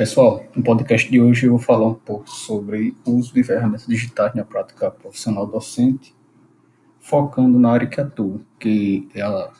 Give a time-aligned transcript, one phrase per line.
[0.00, 3.86] Pessoal, no podcast de hoje eu vou falar um pouco sobre o uso de ferramentas
[3.86, 6.16] digitais na prática profissional docente,
[6.98, 9.52] focando na área que atuo, que é a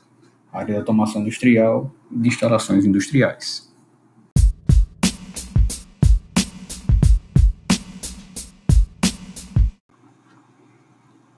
[0.50, 3.70] área de automação industrial e de instalações industriais.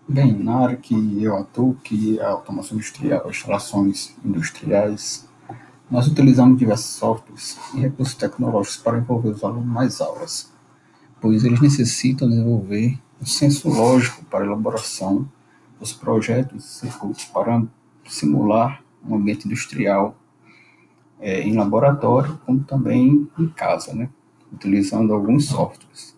[0.07, 5.29] Bem, na área que eu atuo, que é a automação industrial, instalações industriais,
[5.91, 10.53] nós utilizamos diversos softwares e recursos tecnológicos para envolver os alunos nas aulas,
[11.21, 15.29] pois eles necessitam desenvolver um senso lógico para a elaboração
[15.79, 17.63] dos projetos e circuitos para
[18.07, 20.17] simular um ambiente industrial
[21.21, 24.09] é, em laboratório, como também em casa, né?
[24.53, 26.17] utilizando alguns softwares.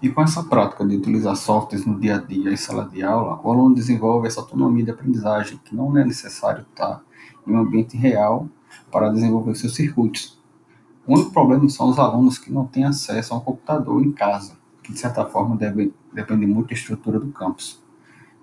[0.00, 3.40] E com essa prática de utilizar softwares no dia a dia em sala de aula,
[3.42, 7.02] o aluno desenvolve essa autonomia de aprendizagem, que não é necessário estar
[7.44, 8.48] em um ambiente real
[8.92, 10.38] para desenvolver seus circuitos.
[11.04, 14.52] O único problema são os alunos que não têm acesso a um computador em casa,
[14.84, 17.82] que de certa forma deve, depende muito da estrutura do campus.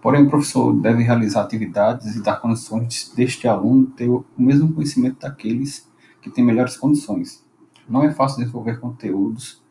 [0.01, 5.21] Porém, o professor deve realizar atividades e dar condições deste aluno ter o mesmo conhecimento
[5.21, 5.89] daqueles
[6.21, 7.45] que têm melhores condições.
[7.87, 9.63] Não é fácil desenvolver conteúdos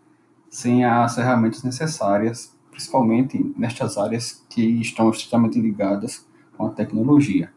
[0.55, 6.25] sem as ferramentas necessárias, principalmente nestas áreas que estão estritamente ligadas
[6.57, 7.53] com a tecnologia.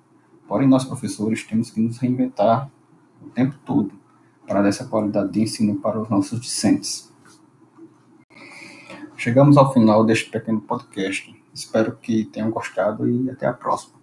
[0.48, 2.72] Porém, nós professores temos que nos reinventar
[3.22, 3.92] o tempo todo
[4.48, 7.14] para dar essa qualidade de ensino para os nossos discentes.
[9.16, 11.40] Chegamos ao final deste pequeno podcast.
[11.54, 13.97] Espero que tenham gostado e até a próxima.